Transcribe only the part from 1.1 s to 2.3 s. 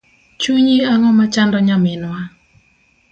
machando nyaminwa?